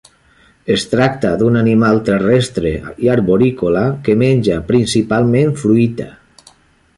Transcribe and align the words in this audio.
Es 0.75 0.85
tracta 0.93 1.33
d'un 1.41 1.59
animal 1.59 2.01
terrestre 2.07 2.71
i 3.05 3.11
arborícola 3.17 3.85
que 4.09 4.17
menja 4.23 4.57
principalment 4.73 5.55
fruita. 5.67 6.11